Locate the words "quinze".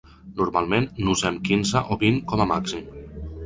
1.49-1.85